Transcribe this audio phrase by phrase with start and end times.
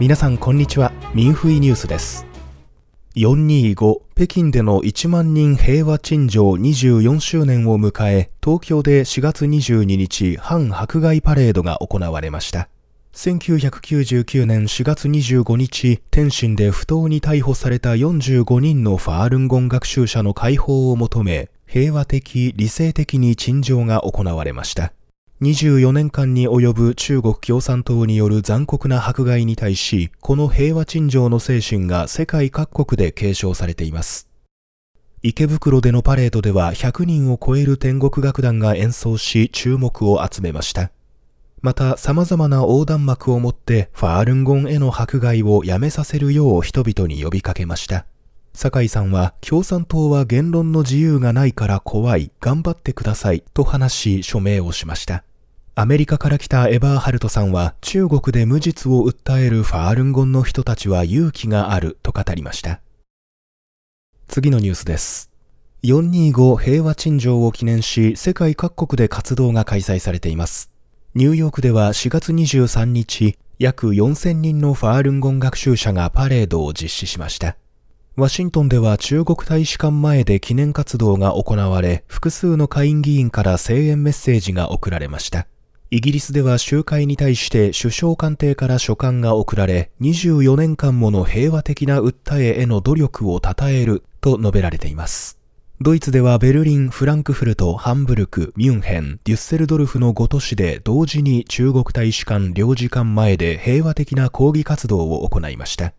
[0.00, 0.90] 皆さんこんにちは。
[1.14, 2.26] ミンフイニュースです。
[3.14, 12.68] 425北京での1万人平和陳情24周年を迎え東京で4月22日反迫害パレードが行われました。
[13.12, 24.92] 1999年4月25日、天津で不当に逮捕された45人のファールンゴン学習者の解放を求め、平和的、理性的に陳情が行われました。
[25.42, 34.28] 24年間に及ぶ中国共産党による残酷な迫害に対し、この平和陳情の精神が世界各国で継承されています。
[35.22, 40.92] 池袋でのパレードでは100人を超える天国楽団が演奏し注目を集めました。
[41.62, 48.04] また様々な横断幕を持ってファールンゴンへの迫害をやめさせるよう人々に呼びかけました。
[48.54, 55.24] 酒井さんは共産党は言論の自由がないから怖い、頑張ってくださいと話し署名をしました。
[55.74, 62.80] アメリカから来たエバーハルトさんは中国で無実を訴えるファールンゴンの人たちは勇気があると語りました。
[64.28, 65.30] 次のニュースです。
[65.82, 70.70] 425平和陳情を記念し世界各国で活動が開催されています。
[71.16, 77.56] ニューヨークでは4月23日、約4000人のファールンゴン学習者がパレードを実施しました。
[78.16, 85.48] ワシントンでは中国大使館前で記念活動が行われ、複数の下院議員から声援メッセージが送られました。
[85.90, 95.40] イギリスでは集会に対して首相官邸から書簡が送られ、24年間もの平和的な訴えへの努力を称えると述べられています。
[95.80, 105.94] ドイツではベルリン、フランクフルト、ハンブルク、ミュンヘン、デュッセルドルフの5都市で同時に中国大使館領事館前で平和的な抗議活動を行いました。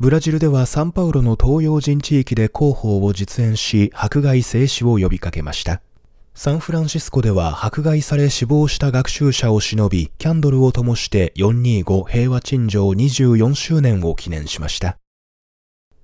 [0.00, 5.82] ブラジルではサンパウロの東洋人地域で広報を実演し、迫害静止を呼びかけました。
[6.34, 14.96] サンフランシスコでは迫害され死亡した学習者を忍び、キャンドルを灯して425平和陳情24周年を記念しました。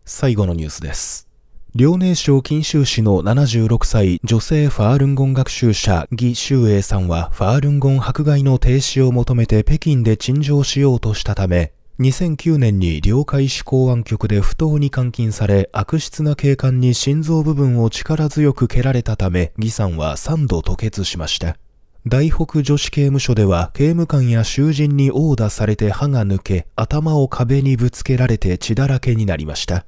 [0.04, 1.26] 最後のニュースです。
[1.74, 21.56] 遼寧省金州市の76歳女性ファールンゴン学習者義修英さんはファールンゴン迫害の停止を求めて北京で陳情しようとしたため、2009年に領海市公安局で不当に監禁され、悪質な警官に心臓部分を力強く蹴られたため、義さんは3度吐血しました。
[22.06, 29.86] 大北女子刑務所では刑務官や囚人に殴打されて歯が抜け、頭を壁にぶつけられて血だらけになりました。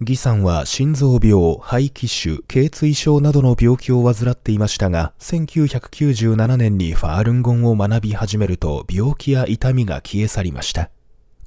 [0.00, 10.90] 義さんは心臓病、肺気腫、頚椎症などの病気を患っていましたが、1997年にファールンゴンを学び始めると病気や痛みが消え去りました。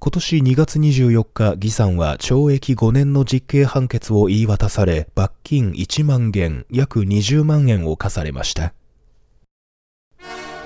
[0.06, 8.76] 今年2月24日、魏さんは懲役5年の実刑判決を言い渡され、罰金1万元、約20万円を課されました。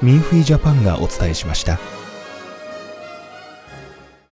[0.01, 1.79] ミンフィジャパンがお伝えしました。